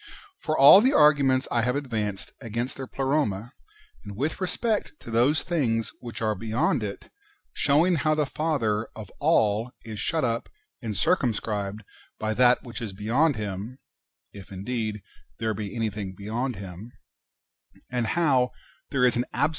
For 0.39 0.57
all 0.57 0.81
the 0.81 0.93
arguments 0.93 1.47
I 1.51 1.61
have 1.61 1.75
advanced 1.75 2.31
against 2.41 2.75
their 2.75 2.87
Pleroma, 2.87 3.53
and 4.03 4.17
wdth 4.17 4.39
respect 4.39 4.93
to 5.01 5.11
those 5.11 5.43
things 5.43 5.91
which 5.99 6.23
are 6.23 6.33
beyond 6.33 6.81
it, 6.81 7.11
showing 7.53 7.97
how 7.97 8.15
the. 8.15 8.25
Father 8.25 8.87
of 8.95 9.11
all 9.19 9.71
is 9.83 9.99
shut 9.99 10.23
up 10.25 10.49
and 10.81 10.97
cir 10.97 11.15
cumscribed 11.17 11.81
by 12.17 12.33
that 12.33 12.63
which 12.63 12.81
is 12.81 12.93
beyond 12.93 13.35
Him 13.35 13.77
(if, 14.33 14.51
indeed, 14.51 15.03
there 15.37 15.53
be 15.53 15.75
anything 15.75 16.15
beyond 16.15 16.55
Him), 16.55 16.93
and 17.87 18.07
how 18.07 18.49
there 18.89 19.05
is 19.05 19.15
an 19.15 19.25
absolute 19.25 19.29
^ 19.29 19.31
That 19.33 19.37
is, 19.37 19.37
Barhelos: 19.39 19.41
comp. 19.43 19.49